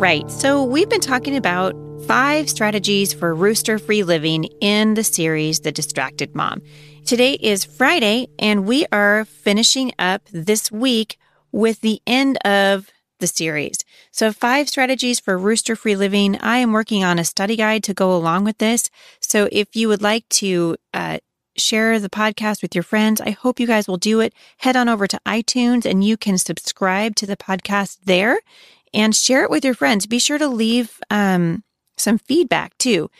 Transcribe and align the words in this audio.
right. 0.00 0.30
So 0.30 0.64
we've 0.64 0.88
been 0.88 1.02
talking 1.02 1.36
about 1.36 1.74
five 2.06 2.48
strategies 2.48 3.12
for 3.12 3.34
rooster 3.34 3.78
free 3.78 4.02
living 4.02 4.44
in 4.62 4.94
the 4.94 5.04
series, 5.04 5.60
The 5.60 5.72
Distracted 5.72 6.34
Mom. 6.34 6.62
Today 7.04 7.34
is 7.34 7.66
Friday, 7.66 8.28
and 8.38 8.64
we 8.64 8.86
are 8.92 9.26
finishing 9.26 9.92
up 9.98 10.22
this 10.32 10.72
week 10.72 11.18
with 11.52 11.82
the 11.82 12.00
end 12.06 12.38
of 12.46 12.90
the 13.18 13.26
series. 13.26 13.76
So, 14.10 14.32
five 14.32 14.70
strategies 14.70 15.20
for 15.20 15.36
rooster 15.36 15.76
free 15.76 15.96
living. 15.96 16.38
I 16.40 16.58
am 16.58 16.72
working 16.72 17.04
on 17.04 17.18
a 17.18 17.24
study 17.24 17.56
guide 17.56 17.84
to 17.84 17.92
go 17.92 18.16
along 18.16 18.44
with 18.44 18.56
this. 18.56 18.88
So, 19.20 19.50
if 19.52 19.76
you 19.76 19.88
would 19.88 20.00
like 20.00 20.26
to 20.30 20.78
uh, 20.94 21.18
share 21.58 22.00
the 22.00 22.08
podcast 22.08 22.62
with 22.62 22.74
your 22.74 22.84
friends, 22.84 23.20
I 23.20 23.30
hope 23.30 23.60
you 23.60 23.66
guys 23.66 23.86
will 23.86 23.98
do 23.98 24.20
it. 24.20 24.32
Head 24.58 24.76
on 24.76 24.88
over 24.88 25.06
to 25.06 25.20
iTunes 25.26 25.84
and 25.84 26.02
you 26.02 26.16
can 26.16 26.38
subscribe 26.38 27.16
to 27.16 27.26
the 27.26 27.36
podcast 27.36 27.98
there 28.04 28.38
and 28.92 29.14
share 29.14 29.44
it 29.44 29.50
with 29.50 29.64
your 29.64 29.74
friends. 29.74 30.06
Be 30.06 30.18
sure 30.18 30.38
to 30.38 30.48
leave 30.48 31.00
um, 31.10 31.64
some 31.96 32.18
feedback 32.18 32.76
too. 32.78 33.10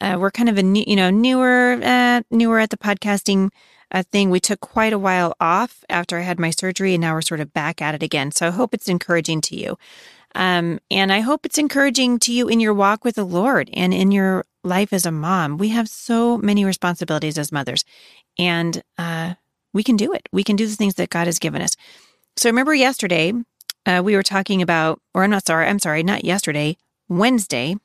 Uh, 0.00 0.16
we're 0.18 0.30
kind 0.30 0.48
of 0.48 0.58
a 0.58 0.62
new, 0.62 0.84
you 0.86 0.96
know, 0.96 1.10
newer, 1.10 1.78
uh, 1.82 2.22
newer 2.30 2.60
at 2.60 2.70
the 2.70 2.76
podcasting 2.76 3.50
uh, 3.90 4.02
thing. 4.04 4.30
We 4.30 4.40
took 4.40 4.60
quite 4.60 4.92
a 4.92 4.98
while 4.98 5.34
off 5.40 5.84
after 5.88 6.18
I 6.18 6.22
had 6.22 6.38
my 6.38 6.50
surgery, 6.50 6.94
and 6.94 7.00
now 7.00 7.14
we're 7.14 7.22
sort 7.22 7.40
of 7.40 7.52
back 7.52 7.82
at 7.82 7.94
it 7.94 8.02
again. 8.02 8.30
So 8.30 8.46
I 8.46 8.50
hope 8.50 8.74
it's 8.74 8.88
encouraging 8.88 9.40
to 9.42 9.56
you. 9.56 9.78
Um, 10.34 10.78
and 10.90 11.12
I 11.12 11.20
hope 11.20 11.44
it's 11.46 11.58
encouraging 11.58 12.18
to 12.20 12.32
you 12.32 12.48
in 12.48 12.60
your 12.60 12.74
walk 12.74 13.04
with 13.04 13.16
the 13.16 13.24
Lord 13.24 13.70
and 13.72 13.92
in 13.94 14.12
your 14.12 14.44
life 14.62 14.92
as 14.92 15.06
a 15.06 15.10
mom. 15.10 15.58
We 15.58 15.70
have 15.70 15.88
so 15.88 16.38
many 16.38 16.64
responsibilities 16.64 17.38
as 17.38 17.50
mothers, 17.50 17.84
and 18.38 18.82
uh, 18.98 19.34
we 19.72 19.82
can 19.82 19.96
do 19.96 20.12
it. 20.12 20.28
We 20.32 20.44
can 20.44 20.56
do 20.56 20.66
the 20.66 20.76
things 20.76 20.94
that 20.94 21.10
God 21.10 21.26
has 21.26 21.38
given 21.38 21.62
us. 21.62 21.76
So 22.36 22.48
remember 22.48 22.74
yesterday, 22.74 23.32
uh, 23.88 24.02
we 24.04 24.14
were 24.14 24.22
talking 24.22 24.60
about, 24.60 25.00
or 25.14 25.24
I'm 25.24 25.30
not 25.30 25.46
sorry, 25.46 25.66
I'm 25.66 25.78
sorry, 25.78 26.02
not 26.02 26.24
yesterday, 26.24 26.76
Wednesday, 27.08 27.76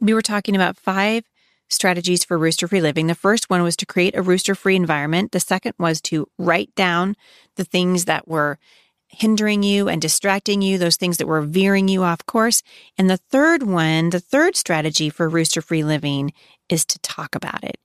we 0.00 0.12
were 0.12 0.22
talking 0.22 0.56
about 0.56 0.76
five 0.76 1.24
strategies 1.68 2.24
for 2.24 2.36
rooster 2.36 2.66
free 2.66 2.80
living. 2.80 3.06
The 3.06 3.14
first 3.14 3.48
one 3.48 3.62
was 3.62 3.76
to 3.76 3.86
create 3.86 4.16
a 4.16 4.22
rooster 4.22 4.54
free 4.54 4.76
environment. 4.76 5.32
The 5.32 5.40
second 5.40 5.74
was 5.78 6.00
to 6.02 6.28
write 6.38 6.74
down 6.74 7.16
the 7.54 7.64
things 7.64 8.04
that 8.04 8.26
were 8.26 8.58
hindering 9.08 9.62
you 9.62 9.88
and 9.88 10.02
distracting 10.02 10.60
you, 10.60 10.76
those 10.76 10.96
things 10.96 11.16
that 11.18 11.28
were 11.28 11.40
veering 11.40 11.88
you 11.88 12.02
off 12.02 12.26
course. 12.26 12.62
And 12.98 13.08
the 13.08 13.16
third 13.16 13.62
one, 13.62 14.10
the 14.10 14.20
third 14.20 14.56
strategy 14.56 15.08
for 15.08 15.28
rooster 15.28 15.62
free 15.62 15.84
living 15.84 16.32
is 16.68 16.84
to 16.86 16.98
talk 16.98 17.34
about 17.34 17.62
it. 17.62 17.78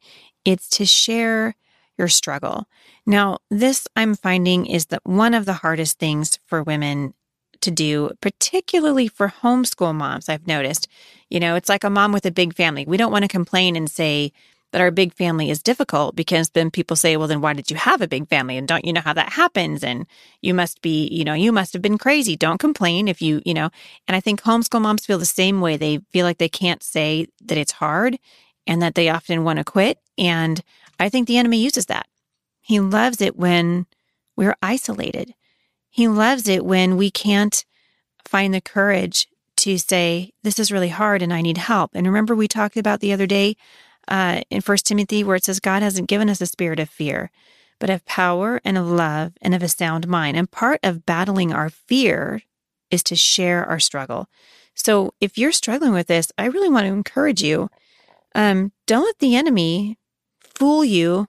It's 0.44 0.67
to 0.69 0.86
share 0.86 1.55
your 2.02 2.09
struggle. 2.09 2.67
Now, 3.05 3.38
this 3.49 3.88
I'm 3.95 4.16
finding 4.16 4.66
is 4.66 4.88
that 4.88 5.05
one 5.05 5.33
of 5.33 5.45
the 5.45 5.53
hardest 5.53 5.99
things 5.99 6.39
for 6.47 6.63
women 6.63 7.13
to 7.61 7.69
do, 7.71 8.09
particularly 8.21 9.08
for 9.08 9.33
homeschool 9.41 9.93
moms, 9.93 10.27
I've 10.27 10.47
noticed. 10.47 10.88
You 11.30 11.39
know, 11.39 11.55
it's 11.55 11.69
like 11.69 11.83
a 11.83 11.91
mom 11.91 12.11
with 12.11 12.25
a 12.25 12.31
big 12.31 12.55
family. 12.55 12.85
We 12.85 12.97
don't 12.97 13.11
want 13.11 13.23
to 13.23 13.30
complain 13.30 13.75
and 13.75 13.89
say 13.89 14.33
that 14.71 14.81
our 14.81 14.89
big 14.89 15.13
family 15.13 15.52
is 15.52 15.61
difficult 15.61 16.16
because 16.16 16.49
then 16.49 16.71
people 16.71 16.95
say, 16.95 17.17
well, 17.17 17.27
then 17.27 17.41
why 17.41 17.53
did 17.53 17.69
you 17.69 17.77
have 17.77 18.02
a 18.02 18.08
big 18.08 18.27
family? 18.30 18.58
And 18.58 18.67
don't 18.67 18.86
you 18.86 18.93
know 18.93 19.02
how 19.02 19.13
that 19.13 19.33
happens? 19.33 19.83
And 19.83 20.08
you 20.41 20.55
must 20.55 20.81
be, 20.81 21.08
you 21.09 21.23
know, 21.23 21.36
you 21.36 21.52
must 21.52 21.73
have 21.73 21.81
been 21.83 21.99
crazy. 21.99 22.36
Don't 22.36 22.58
complain 22.58 23.08
if 23.08 23.21
you, 23.21 23.41
you 23.45 23.53
know, 23.53 23.69
and 24.08 24.15
I 24.15 24.21
think 24.21 24.41
homeschool 24.41 24.81
moms 24.81 25.05
feel 25.05 25.19
the 25.19 25.25
same 25.25 25.61
way. 25.61 25.77
They 25.77 25.99
feel 26.11 26.25
like 26.25 26.39
they 26.39 26.49
can't 26.49 26.81
say 26.81 27.27
that 27.45 27.59
it's 27.59 27.73
hard 27.73 28.17
and 28.65 28.81
that 28.81 28.95
they 28.95 29.09
often 29.09 29.43
want 29.43 29.58
to 29.58 29.65
quit. 29.65 29.99
And 30.17 30.63
I 31.02 31.09
think 31.09 31.27
the 31.27 31.38
enemy 31.38 31.57
uses 31.57 31.88
that. 31.88 32.07
He 32.61 32.80
loves 32.80 33.21
it 33.21 33.35
when 33.35 33.88
we're 34.35 34.55
isolated. 34.61 35.33
He 35.89 36.08
loves 36.08 36.47
it 36.47 36.63
when 36.63 36.95
we 36.95 37.09
can't 37.09 37.66
find 38.23 38.53
the 38.53 38.61
courage 38.61 39.27
to 39.58 39.77
say, 39.77 40.31
This 40.43 40.59
is 40.59 40.71
really 40.71 40.89
hard 40.89 41.21
and 41.21 41.33
I 41.33 41.42
need 41.42 41.58
help. 41.58 41.92
And 41.95 42.05
remember, 42.05 42.36
we 42.36 42.48
talked 42.48 42.77
about 42.77 42.99
the 42.99 43.14
other 43.14 43.26
day 43.26 43.55
uh, 44.08 44.42
in 44.52 44.61
First 44.61 44.86
Timothy 44.86 45.23
where 45.23 45.36
it 45.36 45.43
says, 45.43 45.59
God 45.59 45.81
hasn't 45.81 46.08
given 46.08 46.30
us 46.30 46.39
a 46.39 46.45
spirit 46.45 46.80
of 46.80 46.89
fear, 46.89 47.31
but 47.80 47.89
of 47.89 48.05
power 48.05 48.61
and 48.64 48.77
of 48.77 48.86
love 48.86 49.33
and 49.42 49.55
of 49.55 49.64
a 49.64 49.67
sound 49.67 50.08
mind. 50.08 50.37
And 50.37 50.52
part 50.52 50.80
of 50.83 51.05
battling 51.05 51.52
our 51.52 51.70
fear 51.70 52.43
is 52.92 53.02
to 53.03 53.15
share 53.15 53.65
our 53.65 53.80
struggle. 53.80 54.27
So 54.76 55.14
if 55.20 55.37
you're 55.37 55.52
struggling 55.52 55.93
with 55.93 56.08
this, 56.08 56.31
I 56.37 56.45
really 56.45 56.70
want 56.70 56.86
to 56.86 56.93
encourage 56.93 57.42
you. 57.42 57.70
Um, 58.36 58.71
don't 58.86 59.05
let 59.05 59.20
the 59.20 59.36
enemy 59.36 59.97
fool 60.56 60.84
you 60.84 61.28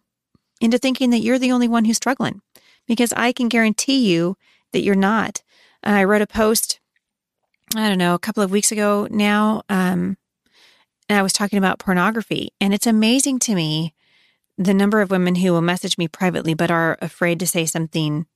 into 0.61 0.79
thinking 0.79 1.11
that 1.11 1.21
you're 1.21 1.39
the 1.39 1.53
only 1.53 1.69
one 1.69 1.85
who's 1.85 1.97
struggling 1.97 2.41
because 2.87 3.13
I 3.15 3.33
can 3.33 3.49
guarantee 3.49 4.11
you 4.11 4.37
that 4.73 4.83
you're 4.83 4.95
not. 4.95 5.43
I 5.83 6.05
wrote 6.05 6.23
a 6.23 6.27
post, 6.27 6.81
I 7.75 7.89
don't 7.89 7.99
know, 7.99 8.15
a 8.15 8.19
couple 8.19 8.43
of 8.43 8.51
weeks 8.51 8.73
ago 8.73 9.09
now, 9.11 9.63
um, 9.69 10.17
and 11.09 11.19
I 11.19 11.23
was 11.23 11.33
talking 11.33 11.59
about 11.59 11.79
pornography. 11.79 12.53
And 12.61 12.73
it's 12.73 12.87
amazing 12.87 13.41
to 13.41 13.55
me 13.55 13.95
the 14.57 14.75
number 14.75 15.01
of 15.01 15.11
women 15.11 15.35
who 15.37 15.53
will 15.53 15.63
message 15.63 15.99
me 15.99 16.09
privately 16.09 16.55
but 16.55 16.71
are 16.71 16.97
afraid 17.01 17.41
to 17.41 17.47
say 17.47 17.67
something 17.67 18.27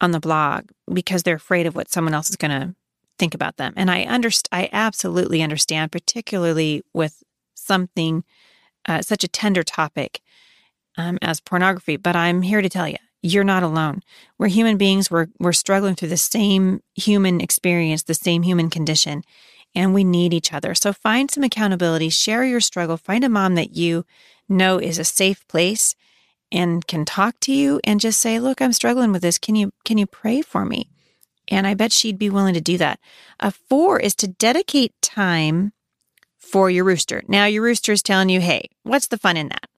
on 0.00 0.10
the 0.10 0.20
blog 0.20 0.64
because 0.92 1.22
they're 1.22 1.36
afraid 1.36 1.66
of 1.66 1.74
what 1.74 1.90
someone 1.90 2.14
else 2.14 2.30
is 2.30 2.36
going 2.36 2.50
to 2.50 2.74
think 3.18 3.34
about 3.34 3.56
them. 3.56 3.72
And 3.76 3.90
I 3.90 4.04
underst- 4.04 4.48
I 4.52 4.68
absolutely 4.72 5.42
understand, 5.42 5.92
particularly 5.92 6.82
with 6.92 7.22
something 7.54 8.24
uh, 8.86 9.02
such 9.02 9.24
a 9.24 9.28
tender 9.28 9.62
topic 9.62 10.20
um, 10.96 11.18
as 11.22 11.40
pornography. 11.40 11.96
But 11.96 12.16
I'm 12.16 12.42
here 12.42 12.62
to 12.62 12.68
tell 12.68 12.88
you, 12.88 12.96
you're 13.22 13.44
not 13.44 13.62
alone. 13.62 14.02
We're 14.38 14.48
human 14.48 14.76
beings. 14.76 15.10
We're, 15.10 15.26
we're 15.38 15.52
struggling 15.52 15.94
through 15.94 16.08
the 16.08 16.16
same 16.16 16.80
human 16.94 17.40
experience, 17.40 18.02
the 18.02 18.14
same 18.14 18.42
human 18.42 18.70
condition, 18.70 19.22
and 19.74 19.92
we 19.92 20.04
need 20.04 20.32
each 20.32 20.52
other. 20.52 20.74
So 20.74 20.92
find 20.92 21.30
some 21.30 21.42
accountability, 21.42 22.08
share 22.08 22.44
your 22.44 22.60
struggle, 22.60 22.96
find 22.96 23.24
a 23.24 23.28
mom 23.28 23.54
that 23.56 23.76
you 23.76 24.04
know 24.48 24.78
is 24.78 24.98
a 24.98 25.04
safe 25.04 25.46
place 25.48 25.94
and 26.52 26.86
can 26.86 27.04
talk 27.04 27.40
to 27.40 27.52
you 27.52 27.80
and 27.84 28.00
just 28.00 28.20
say, 28.20 28.38
look, 28.38 28.62
I'm 28.62 28.72
struggling 28.72 29.12
with 29.12 29.22
this. 29.22 29.38
Can 29.38 29.56
you, 29.56 29.72
can 29.84 29.98
you 29.98 30.06
pray 30.06 30.42
for 30.42 30.64
me? 30.64 30.88
And 31.48 31.66
I 31.66 31.74
bet 31.74 31.92
she'd 31.92 32.18
be 32.18 32.30
willing 32.30 32.54
to 32.54 32.60
do 32.60 32.78
that. 32.78 33.00
A 33.40 33.50
four 33.50 33.98
is 34.00 34.14
to 34.16 34.28
dedicate 34.28 34.94
time 35.02 35.72
for 36.38 36.70
your 36.70 36.84
rooster. 36.84 37.22
Now 37.28 37.46
your 37.46 37.62
rooster 37.62 37.92
is 37.92 38.02
telling 38.02 38.28
you, 38.28 38.40
hey, 38.40 38.68
what's 38.82 39.08
the 39.08 39.18
fun 39.18 39.36
in 39.36 39.48
that? 39.48 39.68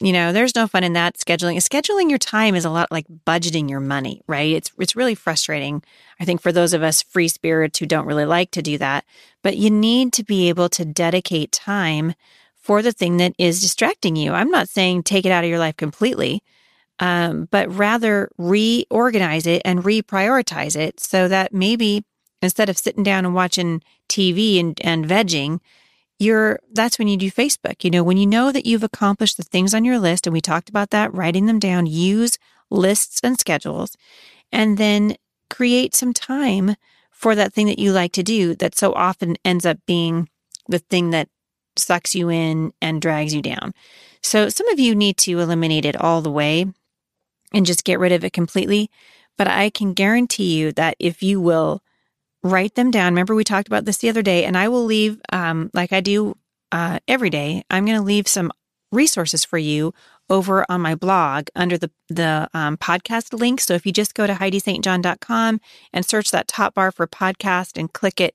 You 0.00 0.12
know, 0.12 0.32
there's 0.32 0.54
no 0.54 0.66
fun 0.66 0.84
in 0.84 0.92
that 0.92 1.16
scheduling. 1.16 1.56
Scheduling 1.56 2.08
your 2.08 2.18
time 2.18 2.54
is 2.54 2.64
a 2.64 2.70
lot 2.70 2.90
like 2.90 3.06
budgeting 3.26 3.68
your 3.68 3.80
money, 3.80 4.22
right? 4.26 4.52
It's 4.52 4.70
it's 4.78 4.96
really 4.96 5.14
frustrating. 5.14 5.82
I 6.20 6.24
think 6.24 6.40
for 6.40 6.52
those 6.52 6.72
of 6.72 6.82
us 6.82 7.02
free 7.02 7.28
spirits 7.28 7.78
who 7.78 7.86
don't 7.86 8.06
really 8.06 8.24
like 8.24 8.50
to 8.52 8.62
do 8.62 8.78
that, 8.78 9.04
but 9.42 9.56
you 9.56 9.70
need 9.70 10.12
to 10.14 10.24
be 10.24 10.48
able 10.48 10.68
to 10.70 10.84
dedicate 10.84 11.52
time 11.52 12.14
for 12.54 12.82
the 12.82 12.92
thing 12.92 13.16
that 13.16 13.32
is 13.38 13.60
distracting 13.60 14.14
you. 14.14 14.32
I'm 14.32 14.50
not 14.50 14.68
saying 14.68 15.02
take 15.02 15.24
it 15.24 15.32
out 15.32 15.44
of 15.44 15.50
your 15.50 15.58
life 15.58 15.76
completely, 15.76 16.42
um, 17.00 17.48
but 17.50 17.72
rather 17.74 18.30
reorganize 18.36 19.46
it 19.46 19.62
and 19.64 19.82
reprioritize 19.82 20.76
it 20.76 21.00
so 21.00 21.28
that 21.28 21.52
maybe 21.52 22.04
instead 22.42 22.68
of 22.68 22.78
sitting 22.78 23.02
down 23.02 23.24
and 23.24 23.34
watching 23.34 23.82
TV 24.08 24.60
and, 24.60 24.78
and 24.82 25.06
vegging, 25.06 25.60
you're 26.18 26.58
that's 26.72 26.98
when 26.98 27.08
you 27.08 27.16
do 27.16 27.30
Facebook. 27.30 27.84
You 27.84 27.90
know, 27.90 28.02
when 28.02 28.16
you 28.16 28.26
know 28.26 28.52
that 28.52 28.66
you've 28.66 28.82
accomplished 28.82 29.36
the 29.36 29.42
things 29.42 29.74
on 29.74 29.84
your 29.84 29.98
list, 29.98 30.26
and 30.26 30.34
we 30.34 30.40
talked 30.40 30.68
about 30.68 30.90
that, 30.90 31.12
writing 31.14 31.46
them 31.46 31.58
down, 31.58 31.86
use 31.86 32.38
lists 32.70 33.20
and 33.22 33.38
schedules, 33.38 33.96
and 34.52 34.78
then 34.78 35.16
create 35.50 35.94
some 35.94 36.12
time 36.12 36.76
for 37.10 37.34
that 37.34 37.52
thing 37.52 37.66
that 37.66 37.78
you 37.78 37.92
like 37.92 38.12
to 38.12 38.22
do 38.22 38.54
that 38.56 38.76
so 38.76 38.92
often 38.92 39.36
ends 39.44 39.66
up 39.66 39.78
being 39.86 40.28
the 40.68 40.78
thing 40.78 41.10
that 41.10 41.28
sucks 41.76 42.14
you 42.14 42.28
in 42.28 42.72
and 42.80 43.00
drags 43.00 43.34
you 43.34 43.42
down. 43.42 43.72
So 44.22 44.48
some 44.48 44.68
of 44.68 44.78
you 44.78 44.94
need 44.94 45.16
to 45.18 45.38
eliminate 45.38 45.84
it 45.84 45.96
all 45.96 46.20
the 46.20 46.30
way 46.30 46.66
and 47.52 47.66
just 47.66 47.84
get 47.84 47.98
rid 47.98 48.12
of 48.12 48.24
it 48.24 48.32
completely. 48.32 48.90
But 49.36 49.48
I 49.48 49.70
can 49.70 49.94
guarantee 49.94 50.56
you 50.58 50.72
that 50.72 50.96
if 50.98 51.22
you 51.22 51.40
will 51.40 51.82
write 52.42 52.74
them 52.74 52.90
down. 52.90 53.12
Remember, 53.12 53.34
we 53.34 53.44
talked 53.44 53.68
about 53.68 53.84
this 53.84 53.98
the 53.98 54.08
other 54.08 54.22
day, 54.22 54.44
and 54.44 54.56
I 54.56 54.68
will 54.68 54.84
leave, 54.84 55.20
um, 55.32 55.70
like 55.74 55.92
I 55.92 56.00
do 56.00 56.36
uh, 56.72 56.98
every 57.08 57.30
day, 57.30 57.64
I'm 57.70 57.84
going 57.84 57.98
to 57.98 58.04
leave 58.04 58.28
some 58.28 58.52
resources 58.92 59.44
for 59.44 59.58
you 59.58 59.92
over 60.30 60.64
on 60.70 60.80
my 60.80 60.94
blog 60.94 61.48
under 61.56 61.78
the 61.78 61.90
the 62.08 62.48
um, 62.54 62.76
podcast 62.76 63.38
link. 63.38 63.60
So 63.60 63.74
if 63.74 63.86
you 63.86 63.92
just 63.92 64.14
go 64.14 64.26
to 64.26 64.34
HeidiSt.John.com 64.34 65.60
and 65.92 66.06
search 66.06 66.30
that 66.30 66.48
top 66.48 66.74
bar 66.74 66.92
for 66.92 67.06
podcast 67.06 67.78
and 67.78 67.92
click 67.92 68.20
it, 68.20 68.34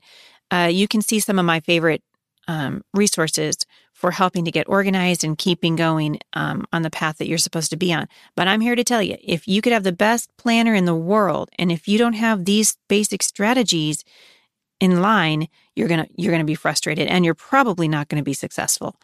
uh, 0.52 0.70
you 0.72 0.88
can 0.88 1.02
see 1.02 1.20
some 1.20 1.40
of 1.40 1.46
my 1.46 1.60
favorite 1.60 2.04
um, 2.48 2.84
resources 2.94 3.56
for 4.04 4.12
helping 4.12 4.44
to 4.44 4.52
get 4.52 4.68
organized 4.68 5.24
and 5.24 5.38
keeping 5.38 5.78
going 5.78 6.20
um, 6.34 6.66
on 6.74 6.82
the 6.82 6.90
path 6.90 7.20
that 7.20 7.28
you're 7.30 7.38
supposed 7.38 7.70
to 7.70 7.78
be 7.78 7.94
on. 7.94 8.06
But 8.36 8.50
I'm 8.50 8.60
here 8.60 8.76
to 8.76 8.84
tell 8.84 9.02
you 9.02 9.16
if 9.24 9.48
you 9.48 9.62
could 9.62 9.72
have 9.72 9.86
the 9.86 9.94
best 9.94 10.30
planner 10.36 10.76
in 10.76 10.84
the 10.84 10.94
world, 10.94 11.50
and 11.58 11.72
if 11.72 11.88
you 11.88 11.98
don't 11.98 12.12
have 12.12 12.44
these 12.44 12.78
basic 12.90 13.24
strategies 13.24 14.04
in 14.82 15.02
line, 15.02 15.48
you're 15.74 15.88
gonna 15.88 16.08
you're 16.18 16.34
gonna 16.34 16.44
be 16.44 16.54
frustrated, 16.54 17.08
and 17.08 17.24
you're 17.24 17.34
probably 17.34 17.88
not 17.88 18.10
to 18.10 18.24
be 18.26 18.34
successful. 18.34 19.00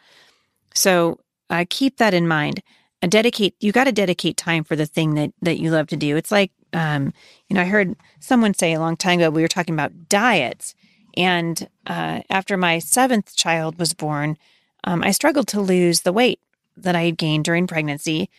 So 0.74 1.18
uh, 1.48 1.64
keep 1.70 1.96
that 1.96 2.12
in 2.12 2.28
mind. 2.28 2.62
And 3.00 3.10
dedicate 3.10 3.54
you 3.60 3.72
got 3.72 3.84
to 3.84 3.92
dedicate 3.92 4.36
time 4.36 4.64
for 4.64 4.76
the 4.76 4.84
thing 4.84 5.14
that 5.14 5.32
that 5.40 5.58
you 5.58 5.70
love 5.70 5.86
to 5.88 5.96
do. 5.96 6.18
It's 6.18 6.30
like 6.30 6.52
um, 6.74 7.14
you 7.48 7.54
know 7.54 7.62
I 7.62 7.64
heard 7.64 7.96
someone 8.20 8.52
say 8.52 8.74
a 8.74 8.80
long 8.80 8.98
time 8.98 9.20
ago 9.20 9.30
we 9.30 9.40
were 9.40 9.48
talking 9.48 9.74
about 9.74 10.10
diets 10.10 10.74
And 11.16 11.68
uh, 11.86 12.20
after 12.30 12.58
my 12.58 12.78
seventh 12.80 13.34
child 13.36 13.78
was 13.78 13.94
born, 13.94 14.36
um, 14.84 15.02
I 15.02 15.10
struggled 15.10 15.48
to 15.48 15.60
lose 15.60 16.00
the 16.00 16.12
weight 16.12 16.40
that 16.76 16.96
I 16.96 17.02
had 17.02 17.18
gained 17.18 17.44
during 17.44 17.66
pregnancy. 17.66 18.30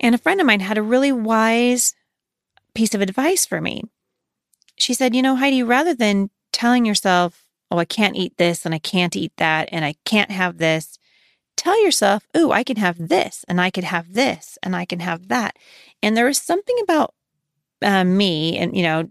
And 0.00 0.14
a 0.14 0.18
friend 0.18 0.40
of 0.40 0.46
mine 0.46 0.60
had 0.60 0.78
a 0.78 0.82
really 0.82 1.12
wise 1.12 1.94
piece 2.74 2.94
of 2.94 3.00
advice 3.00 3.44
for 3.44 3.60
me. 3.60 3.82
She 4.76 4.94
said, 4.94 5.14
You 5.14 5.22
know, 5.22 5.36
Heidi, 5.36 5.62
rather 5.62 5.94
than 5.94 6.30
telling 6.52 6.84
yourself, 6.84 7.44
Oh, 7.70 7.78
I 7.78 7.84
can't 7.84 8.16
eat 8.16 8.36
this 8.38 8.64
and 8.64 8.74
I 8.74 8.78
can't 8.78 9.16
eat 9.16 9.32
that 9.36 9.68
and 9.72 9.84
I 9.84 9.94
can't 10.04 10.30
have 10.30 10.58
this, 10.58 10.98
tell 11.56 11.82
yourself, 11.84 12.26
Oh, 12.34 12.52
I 12.52 12.62
can 12.62 12.76
have 12.76 13.08
this 13.08 13.44
and 13.48 13.60
I 13.60 13.70
can 13.70 13.84
have 13.84 14.14
this 14.14 14.58
and 14.62 14.76
I 14.76 14.84
can 14.84 15.00
have 15.00 15.28
that. 15.28 15.56
And 16.02 16.16
there 16.16 16.26
was 16.26 16.38
something 16.38 16.76
about 16.82 17.14
uh, 17.82 18.04
me 18.04 18.56
and, 18.56 18.76
you 18.76 18.82
know, 18.82 19.08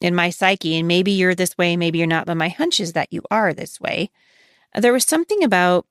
in 0.00 0.14
my 0.14 0.30
psyche, 0.30 0.78
and 0.78 0.88
maybe 0.88 1.12
you're 1.12 1.34
this 1.34 1.58
way, 1.58 1.76
maybe 1.76 1.98
you're 1.98 2.06
not, 2.06 2.24
but 2.26 2.36
my 2.36 2.48
hunch 2.48 2.80
is 2.80 2.94
that 2.94 3.12
you 3.12 3.22
are 3.30 3.52
this 3.52 3.78
way. 3.78 4.10
There 4.74 4.94
was 4.94 5.04
something 5.04 5.44
about 5.44 5.86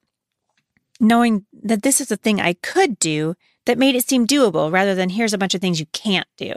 knowing 1.00 1.46
that 1.64 1.84
this 1.84 2.02
is 2.02 2.12
a 2.12 2.18
thing 2.18 2.40
I 2.40 2.54
could 2.54 3.00
do 3.00 3.36
that 3.66 3.78
made 3.78 3.96
it 3.96 4.08
seem 4.08 4.26
doable 4.26 4.72
rather 4.72 4.96
than 4.96 5.10
here's 5.10 5.34
a 5.34 5.38
bunch 5.38 5.54
of 5.54 5.62
things 5.62 5.80
you 5.80 5.86
can't 5.88 6.28
do. 6.38 6.54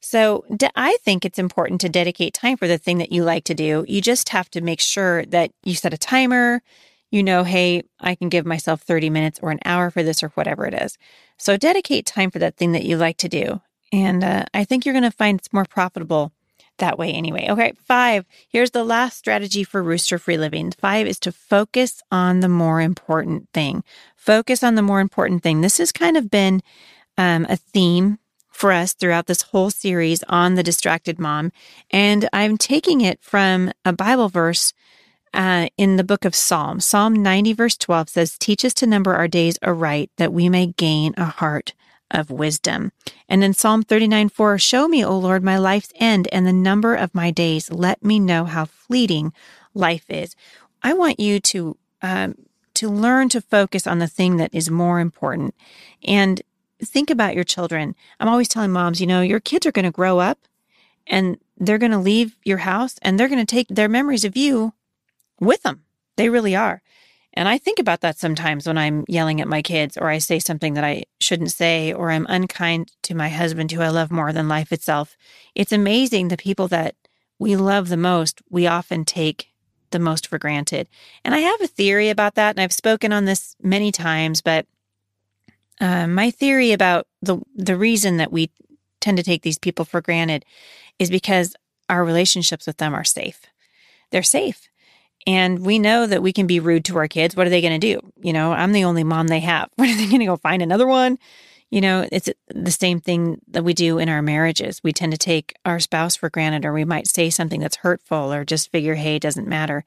So 0.00 0.44
I 0.76 0.98
think 1.02 1.24
it's 1.24 1.38
important 1.38 1.80
to 1.80 1.88
dedicate 1.88 2.34
time 2.34 2.58
for 2.58 2.68
the 2.68 2.76
thing 2.76 2.98
that 2.98 3.10
you 3.10 3.24
like 3.24 3.44
to 3.44 3.54
do. 3.54 3.86
You 3.88 4.02
just 4.02 4.28
have 4.28 4.50
to 4.50 4.60
make 4.60 4.80
sure 4.80 5.24
that 5.26 5.50
you 5.62 5.74
set 5.74 5.94
a 5.94 5.98
timer. 5.98 6.62
You 7.10 7.22
know, 7.22 7.42
hey, 7.42 7.84
I 8.00 8.14
can 8.14 8.28
give 8.28 8.44
myself 8.44 8.82
30 8.82 9.08
minutes 9.08 9.40
or 9.42 9.50
an 9.50 9.60
hour 9.64 9.90
for 9.90 10.02
this 10.02 10.22
or 10.22 10.28
whatever 10.30 10.66
it 10.66 10.74
is. 10.74 10.98
So 11.38 11.56
dedicate 11.56 12.04
time 12.04 12.30
for 12.30 12.38
that 12.38 12.56
thing 12.56 12.72
that 12.72 12.84
you 12.84 12.98
like 12.98 13.16
to 13.18 13.28
do. 13.28 13.62
And 13.92 14.22
uh, 14.22 14.44
I 14.52 14.64
think 14.64 14.84
you're 14.84 14.92
going 14.92 15.04
to 15.04 15.10
find 15.10 15.38
it's 15.38 15.52
more 15.52 15.64
profitable 15.64 16.32
that 16.78 16.98
way 16.98 17.12
anyway. 17.12 17.46
Okay, 17.48 17.72
five. 17.84 18.24
Here's 18.48 18.72
the 18.72 18.84
last 18.84 19.18
strategy 19.18 19.64
for 19.64 19.82
rooster 19.82 20.18
free 20.18 20.36
living. 20.36 20.72
Five 20.72 21.06
is 21.06 21.18
to 21.20 21.32
focus 21.32 22.02
on 22.10 22.40
the 22.40 22.48
more 22.48 22.80
important 22.80 23.48
thing. 23.52 23.84
Focus 24.16 24.62
on 24.62 24.74
the 24.74 24.82
more 24.82 25.00
important 25.00 25.42
thing. 25.42 25.60
This 25.60 25.78
has 25.78 25.92
kind 25.92 26.16
of 26.16 26.30
been 26.30 26.62
um, 27.16 27.46
a 27.48 27.56
theme 27.56 28.18
for 28.50 28.70
us 28.72 28.92
throughout 28.94 29.26
this 29.26 29.42
whole 29.42 29.70
series 29.70 30.22
on 30.28 30.54
the 30.54 30.62
distracted 30.62 31.18
mom. 31.18 31.52
And 31.90 32.28
I'm 32.32 32.56
taking 32.56 33.00
it 33.00 33.18
from 33.20 33.72
a 33.84 33.92
Bible 33.92 34.28
verse 34.28 34.72
uh, 35.34 35.68
in 35.76 35.96
the 35.96 36.04
book 36.04 36.24
of 36.24 36.34
Psalms. 36.34 36.84
Psalm 36.84 37.14
90, 37.14 37.52
verse 37.52 37.76
12 37.76 38.08
says, 38.08 38.38
Teach 38.38 38.64
us 38.64 38.72
to 38.74 38.86
number 38.86 39.14
our 39.14 39.26
days 39.26 39.58
aright, 39.62 40.10
that 40.16 40.32
we 40.32 40.48
may 40.48 40.68
gain 40.68 41.12
a 41.16 41.24
heart 41.24 41.74
of 42.14 42.30
wisdom. 42.30 42.92
And 43.28 43.44
in 43.44 43.52
Psalm 43.52 43.82
39, 43.82 44.30
4, 44.30 44.58
Show 44.58 44.88
me, 44.88 45.04
O 45.04 45.18
Lord, 45.18 45.42
my 45.42 45.58
life's 45.58 45.92
end 45.96 46.28
and 46.32 46.46
the 46.46 46.52
number 46.52 46.94
of 46.94 47.14
my 47.14 47.30
days. 47.30 47.70
Let 47.70 48.02
me 48.02 48.18
know 48.18 48.44
how 48.44 48.64
fleeting 48.64 49.34
life 49.74 50.08
is. 50.08 50.34
I 50.82 50.94
want 50.94 51.20
you 51.20 51.40
to 51.40 51.76
um, 52.00 52.36
to 52.74 52.88
learn 52.88 53.28
to 53.30 53.40
focus 53.40 53.86
on 53.86 53.98
the 53.98 54.08
thing 54.08 54.36
that 54.36 54.54
is 54.54 54.70
more 54.70 55.00
important. 55.00 55.54
And 56.04 56.42
think 56.82 57.08
about 57.08 57.34
your 57.34 57.44
children. 57.44 57.94
I'm 58.18 58.28
always 58.28 58.48
telling 58.48 58.72
moms, 58.72 59.00
you 59.00 59.06
know, 59.06 59.20
your 59.20 59.40
kids 59.40 59.64
are 59.64 59.72
going 59.72 59.84
to 59.84 59.90
grow 59.90 60.18
up 60.18 60.38
and 61.06 61.38
they're 61.56 61.78
going 61.78 61.92
to 61.92 61.98
leave 61.98 62.36
your 62.44 62.58
house 62.58 62.96
and 63.00 63.18
they're 63.18 63.28
going 63.28 63.44
to 63.44 63.54
take 63.54 63.68
their 63.68 63.88
memories 63.88 64.24
of 64.24 64.36
you 64.36 64.74
with 65.40 65.62
them. 65.62 65.84
They 66.16 66.28
really 66.28 66.56
are. 66.56 66.82
And 67.34 67.48
I 67.48 67.58
think 67.58 67.80
about 67.80 68.00
that 68.00 68.16
sometimes 68.16 68.66
when 68.66 68.78
I'm 68.78 69.04
yelling 69.08 69.40
at 69.40 69.48
my 69.48 69.60
kids 69.60 69.96
or 69.96 70.08
I 70.08 70.18
say 70.18 70.38
something 70.38 70.74
that 70.74 70.84
I 70.84 71.04
shouldn't 71.20 71.50
say 71.50 71.92
or 71.92 72.10
I'm 72.10 72.26
unkind 72.28 72.92
to 73.02 73.14
my 73.14 73.28
husband 73.28 73.72
who 73.72 73.82
I 73.82 73.88
love 73.88 74.12
more 74.12 74.32
than 74.32 74.48
life 74.48 74.72
itself. 74.72 75.16
It's 75.54 75.72
amazing 75.72 76.28
the 76.28 76.36
people 76.36 76.68
that 76.68 76.94
we 77.40 77.56
love 77.56 77.88
the 77.88 77.96
most, 77.96 78.40
we 78.48 78.68
often 78.68 79.04
take 79.04 79.48
the 79.90 79.98
most 79.98 80.28
for 80.28 80.38
granted. 80.38 80.88
And 81.24 81.34
I 81.34 81.38
have 81.40 81.60
a 81.60 81.66
theory 81.66 82.08
about 82.08 82.36
that 82.36 82.50
and 82.50 82.60
I've 82.60 82.72
spoken 82.72 83.12
on 83.12 83.24
this 83.24 83.56
many 83.60 83.90
times, 83.90 84.40
but 84.40 84.66
uh, 85.80 86.06
my 86.06 86.30
theory 86.30 86.70
about 86.70 87.06
the 87.20 87.40
the 87.56 87.76
reason 87.76 88.18
that 88.18 88.32
we 88.32 88.50
tend 89.00 89.16
to 89.16 89.24
take 89.24 89.42
these 89.42 89.58
people 89.58 89.84
for 89.84 90.00
granted 90.00 90.44
is 91.00 91.10
because 91.10 91.56
our 91.88 92.04
relationships 92.04 92.66
with 92.66 92.76
them 92.76 92.94
are 92.94 93.04
safe. 93.04 93.42
They're 94.10 94.22
safe. 94.22 94.68
And 95.26 95.64
we 95.64 95.78
know 95.78 96.06
that 96.06 96.22
we 96.22 96.32
can 96.32 96.46
be 96.46 96.60
rude 96.60 96.84
to 96.86 96.98
our 96.98 97.08
kids. 97.08 97.34
What 97.34 97.46
are 97.46 97.50
they 97.50 97.62
going 97.62 97.78
to 97.78 97.94
do? 97.94 98.12
You 98.22 98.32
know, 98.32 98.52
I'm 98.52 98.72
the 98.72 98.84
only 98.84 99.04
mom 99.04 99.28
they 99.28 99.40
have. 99.40 99.70
What 99.76 99.88
are 99.88 99.96
they 99.96 100.06
going 100.06 100.20
to 100.20 100.26
go 100.26 100.36
find 100.36 100.62
another 100.62 100.86
one? 100.86 101.18
You 101.70 101.80
know, 101.80 102.06
it's 102.12 102.28
the 102.48 102.70
same 102.70 103.00
thing 103.00 103.40
that 103.48 103.64
we 103.64 103.74
do 103.74 103.98
in 103.98 104.08
our 104.08 104.22
marriages. 104.22 104.80
We 104.84 104.92
tend 104.92 105.12
to 105.12 105.18
take 105.18 105.54
our 105.64 105.80
spouse 105.80 106.14
for 106.14 106.30
granted, 106.30 106.64
or 106.64 106.72
we 106.72 106.84
might 106.84 107.08
say 107.08 107.30
something 107.30 107.60
that's 107.60 107.76
hurtful, 107.76 108.32
or 108.32 108.44
just 108.44 108.70
figure, 108.70 108.94
hey, 108.94 109.16
it 109.16 109.22
doesn't 109.22 109.48
matter. 109.48 109.84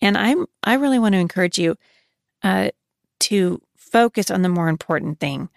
And 0.00 0.16
I'm, 0.16 0.46
I 0.64 0.74
really 0.74 0.98
want 0.98 1.12
to 1.12 1.20
encourage 1.20 1.58
you 1.58 1.76
uh, 2.42 2.70
to 3.20 3.60
focus 3.76 4.30
on 4.30 4.42
the 4.42 4.48
more 4.48 4.68
important 4.68 5.20
thing. 5.20 5.48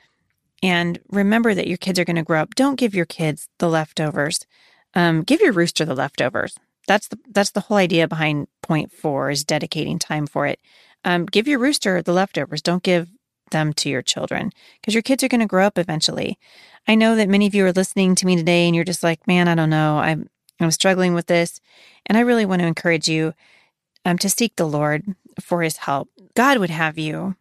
And 0.61 0.99
remember 1.09 1.55
that 1.55 1.67
your 1.67 1.77
kids 1.77 1.97
are 1.97 2.05
going 2.05 2.15
to 2.17 2.23
grow 2.23 2.41
up. 2.41 2.55
Don't 2.55 2.75
give 2.75 2.93
your 2.93 3.05
kids 3.05 3.47
the 3.57 3.69
leftovers. 3.69 4.45
Um, 4.93 5.23
give 5.23 5.41
your 5.41 5.53
rooster 5.53 5.85
the 5.85 5.95
leftovers. 5.95 6.57
That's 6.91 7.07
the 7.07 7.19
that's 7.31 7.51
the 7.51 7.61
whole 7.61 7.77
idea 7.77 8.05
behind 8.05 8.47
point 8.61 8.91
four 8.91 9.29
is 9.29 9.45
dedicating 9.45 9.97
time 9.97 10.27
for 10.27 10.45
it. 10.45 10.59
Um, 11.05 11.25
give 11.25 11.47
your 11.47 11.57
rooster 11.57 12.01
the 12.01 12.11
leftovers. 12.11 12.61
Don't 12.61 12.83
give 12.83 13.07
them 13.51 13.71
to 13.73 13.87
your 13.87 14.01
children 14.01 14.51
because 14.81 14.93
your 14.93 15.01
kids 15.01 15.23
are 15.23 15.29
going 15.29 15.39
to 15.39 15.47
grow 15.47 15.65
up 15.65 15.77
eventually. 15.77 16.37
I 16.89 16.95
know 16.95 17.15
that 17.15 17.29
many 17.29 17.47
of 17.47 17.55
you 17.55 17.65
are 17.65 17.71
listening 17.71 18.15
to 18.15 18.25
me 18.25 18.35
today 18.35 18.65
and 18.65 18.75
you're 18.75 18.83
just 18.83 19.03
like, 19.03 19.25
man, 19.25 19.47
I 19.47 19.55
don't 19.55 19.69
know. 19.69 19.99
I'm 19.99 20.27
I'm 20.59 20.71
struggling 20.71 21.13
with 21.13 21.27
this, 21.27 21.61
and 22.07 22.17
I 22.17 22.21
really 22.21 22.45
want 22.45 22.61
to 22.61 22.67
encourage 22.67 23.07
you 23.07 23.33
um, 24.03 24.17
to 24.17 24.29
seek 24.29 24.57
the 24.57 24.67
Lord 24.67 25.15
for 25.39 25.61
His 25.61 25.77
help. 25.77 26.09
God 26.35 26.57
would 26.57 26.71
have 26.71 26.97
you 26.97 27.37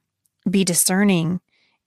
be 0.48 0.64
discerning 0.64 1.40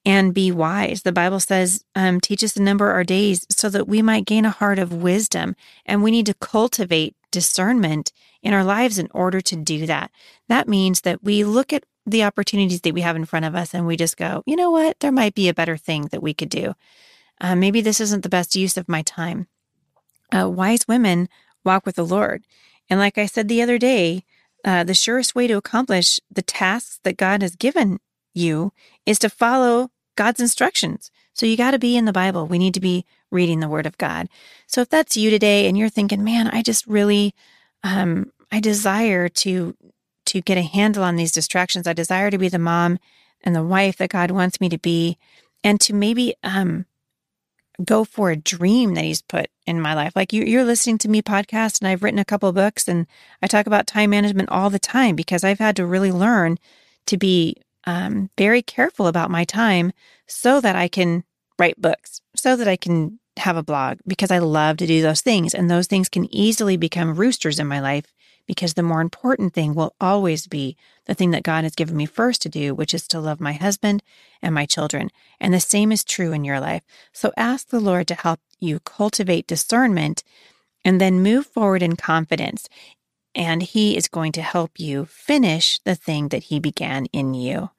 and 0.06 0.34
be 0.34 0.52
wise. 0.52 1.04
The 1.04 1.14
Bible 1.14 1.40
says, 1.40 1.86
um, 1.96 2.20
teach 2.20 2.44
us 2.44 2.56
to 2.56 2.62
number 2.62 2.92
our 2.92 3.06
days 3.06 3.48
so 3.50 3.70
that 3.70 3.88
we 3.88 4.02
might 4.02 4.26
gain 4.26 4.44
a 4.44 4.50
heart 4.50 4.80
of 4.80 4.92
wisdom. 4.92 5.56
And 5.86 6.04
we 6.04 6.12
need 6.12 6.26
to 6.26 6.34
cultivate 6.34 7.16
discernment 7.34 8.14
in 8.42 8.54
our 8.54 8.64
lives 8.64 8.98
in 8.98 9.10
order 9.12 9.42
to 9.42 9.56
do 9.56 9.86
that. 9.88 10.12
That 10.48 10.70
means 10.70 11.02
that 11.02 11.24
we 11.24 11.44
look 11.44 11.74
at 11.74 11.84
the 12.06 12.24
opportunities 12.24 12.82
that 12.82 12.94
we 12.94 13.02
have 13.02 13.16
in 13.16 13.26
front 13.26 13.46
of 13.46 13.56
us 13.56 13.74
and 13.74 13.86
we 13.86 13.98
just 13.98 14.16
go, 14.16 14.44
you 14.46 14.56
know 14.56 14.72
what? 14.72 15.00
There 15.00 15.12
might 15.12 15.36
be 15.36 15.50
a 15.50 15.54
better 15.54 15.76
thing 15.76 16.04
that 16.12 16.22
we 16.22 16.34
could 16.34 16.50
do. 16.50 16.76
Uh, 17.42 17.56
maybe 17.56 17.82
this 17.82 18.00
isn't 18.00 18.22
the 18.22 18.30
best 18.30 18.56
use 18.56 18.78
of 18.78 18.88
my 18.88 19.02
time. 19.02 19.48
Uh, 20.34 20.50
wise 20.50 20.88
women 20.88 21.28
walk 21.66 21.86
with 21.86 21.96
the 21.96 22.06
Lord. 22.06 22.46
And 22.90 23.00
like 23.00 23.18
I 23.18 23.26
said 23.26 23.48
the 23.48 23.62
other 23.62 23.78
day, 23.78 24.24
uh, 24.64 24.84
the 24.84 24.94
surest 24.94 25.36
way 25.36 25.48
to 25.48 25.58
accomplish 25.58 26.20
the 26.32 26.42
tasks 26.42 27.00
that 27.04 27.18
God 27.18 27.42
has 27.42 27.56
given 27.56 28.00
you 28.34 28.72
is 29.06 29.20
to 29.20 29.30
follow 29.30 29.90
God's 30.16 30.40
instructions. 30.40 31.12
So 31.34 31.46
you 31.46 31.58
got 31.58 31.72
to 31.72 31.80
be 31.80 31.98
in 31.98 32.06
the 32.06 32.14
Bible. 32.14 32.46
We 32.46 32.60
need 32.60 32.74
to 32.76 32.80
be 32.80 33.06
reading 33.34 33.60
the 33.60 33.68
Word 33.68 33.86
of 33.86 33.98
God. 33.98 34.30
So 34.68 34.82
if 34.82 34.90
that's 34.90 35.18
you 35.18 35.30
today 35.30 35.68
and 35.68 35.78
you're 35.78 35.90
thinking, 35.90 36.24
man, 36.24 36.48
I 36.48 36.62
just 36.62 36.88
really, 36.88 37.34
um, 37.84 38.32
I 38.52 38.60
desire 38.60 39.28
to 39.28 39.76
to 40.26 40.42
get 40.42 40.58
a 40.58 40.62
handle 40.62 41.04
on 41.04 41.18
these 41.18 41.34
distractions. 41.34 41.86
I 41.86 41.94
desire 41.94 42.32
to 42.32 42.38
be 42.38 42.48
the 42.48 42.60
mom 42.60 42.98
and 43.44 43.54
the 43.54 43.64
wife 43.64 43.98
that 43.98 44.10
God 44.10 44.32
wants 44.32 44.62
me 44.62 44.70
to 44.70 44.78
be, 44.78 45.18
and 45.64 45.82
to 45.82 45.94
maybe 45.94 46.34
um, 46.44 46.86
go 47.84 48.06
for 48.06 48.32
a 48.32 48.38
dream 48.38 48.94
that 48.94 49.04
He's 49.04 49.22
put 49.22 49.48
in 49.66 49.82
my 49.82 49.94
life. 49.94 50.14
Like 50.16 50.32
you, 50.32 50.44
you're 50.44 50.64
listening 50.64 50.98
to 51.00 51.10
me 51.10 51.22
podcast, 51.22 51.82
and 51.82 51.88
I've 51.88 52.04
written 52.04 52.20
a 52.20 52.26
couple 52.26 52.52
books, 52.54 52.88
and 52.88 53.06
I 53.42 53.48
talk 53.48 53.68
about 53.68 53.88
time 53.88 54.12
management 54.12 54.50
all 54.50 54.70
the 54.70 54.80
time 54.80 55.16
because 55.16 55.44
I've 55.44 55.60
had 55.60 55.76
to 55.76 55.86
really 55.86 56.12
learn 56.12 56.58
to 57.08 57.18
be 57.18 57.58
um, 57.86 58.30
very 58.38 58.62
careful 58.62 59.08
about 59.08 59.30
my 59.32 59.44
time 59.44 59.92
so 60.26 60.62
that 60.62 60.76
I 60.76 60.88
can 60.88 61.24
write 61.60 61.82
books, 61.82 62.22
so 62.36 62.56
that 62.56 62.68
I 62.68 62.78
can 62.78 63.20
have 63.38 63.58
a 63.58 63.64
blog, 63.64 64.00
because 64.08 64.32
I 64.32 64.40
love 64.40 64.78
to 64.78 64.88
do 64.88 65.02
those 65.02 65.22
things. 65.22 65.54
And 65.54 65.70
those 65.70 65.88
things 65.88 66.10
can 66.10 66.34
easily 66.34 66.78
become 66.78 67.16
roosters 67.16 67.60
in 67.60 67.68
my 67.68 67.80
life 67.80 68.06
because 68.46 68.74
the 68.74 68.84
more 68.84 69.02
important 69.02 69.54
thing 69.54 69.74
will 69.74 69.96
always 70.02 70.48
be 70.48 70.76
the 71.06 71.14
thing 71.14 71.32
that 71.32 71.44
God 71.44 71.64
has 71.64 71.76
given 71.76 71.96
me 71.96 72.06
first 72.06 72.42
to 72.42 72.50
do, 72.50 72.76
which 72.76 72.94
is 72.94 73.08
to 73.08 73.20
love 73.20 73.40
my 73.40 73.54
husband 73.54 74.04
and 74.42 74.54
my 74.54 74.66
children. 74.66 75.10
And 75.40 75.54
the 75.54 75.60
same 75.60 75.92
is 75.92 76.04
true 76.04 76.34
in 76.34 76.44
your 76.44 76.60
life. 76.60 76.84
So 77.14 77.32
ask 77.38 77.70
the 77.70 77.80
Lord 77.80 78.08
to 78.08 78.16
help 78.16 78.40
you 78.60 78.80
cultivate 78.80 79.48
discernment 79.48 80.24
and 80.84 81.00
then 81.00 81.24
move 81.24 81.46
forward 81.46 81.82
in 81.82 81.96
confidence 81.96 82.68
and 83.36 83.64
He 83.64 83.98
is 83.98 84.08
going 84.08 84.32
to 84.34 84.42
help 84.42 84.80
you 84.80 85.06
finish 85.06 85.80
the 85.80 85.96
thing 85.96 86.30
that 86.30 86.44
He 86.44 86.60
began 86.60 87.06
in 87.08 87.34
you. 87.34 87.72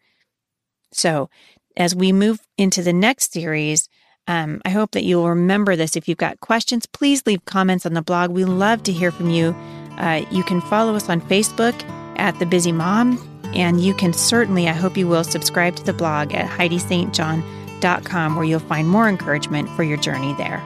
So, 0.93 1.29
as 1.77 1.95
we 1.95 2.13
move 2.13 2.41
into 2.57 2.83
the 2.83 2.93
next 2.93 3.33
series, 3.33 3.89
um, 4.27 4.61
I 4.65 4.71
hope 4.71 4.93
that 4.93 5.05
you'll 5.05 5.29
remember 5.29 5.77
this. 5.77 5.97
If 5.97 6.09
you've 6.09 6.19
got 6.19 6.41
questions, 6.41 6.87
please 6.87 7.23
leave 7.27 7.45
comments 7.45 7.85
on 7.85 7.95
the 7.95 8.03
blog. 8.03 8.31
We 8.31 8.45
love 8.45 8.83
to 8.85 8.93
hear 8.93 9.11
from 9.11 9.31
you. 9.31 9.55
Uh, 9.99 10.25
you 10.31 10.43
can 10.43 10.61
follow 10.63 10.95
us 10.95 11.09
on 11.09 11.21
Facebook 11.21 11.75
at 12.19 12.39
The 12.39 12.47
Busy 12.47 12.73
Mom, 12.73 13.19
and 13.55 13.81
you 13.81 13.95
can 13.95 14.13
certainly, 14.13 14.69
I 14.69 14.73
hope 14.73 14.97
you 14.97 15.07
will, 15.07 15.25
subscribe 15.25 15.77
to 15.77 15.85
the 15.85 15.93
blog 15.93 16.35
at 16.35 16.49
HeidiSt.John.com 16.49 18.37
where 18.37 18.45
you'll 18.45 18.61
find 18.61 18.89
more 18.89 19.09
encouragement 19.09 19.69
for 19.71 19.83
your 19.83 19.99
journey 19.99 20.33
there. 20.35 20.63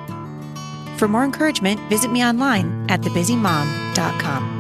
For 0.99 1.09
more 1.09 1.25
encouragement, 1.25 1.81
visit 1.89 2.11
me 2.11 2.25
online 2.25 2.87
at 2.89 3.01
TheBusyMom.com. 3.01 4.58